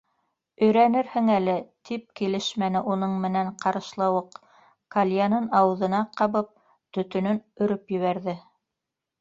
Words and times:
—Өйрәнерһең 0.67 1.27
әле, 1.33 1.53
—тип 1.89 2.07
килешмәне 2.21 2.81
уның 2.93 3.13
менән 3.25 3.51
Ҡарышлауыҡ; 3.65 4.39
кальянын 4.97 5.47
ауыҙына 5.61 6.03
ҡабып, 6.23 6.51
төтөнөн 6.99 7.43
өрөп 7.67 7.99
ебәрҙе. 7.99 8.37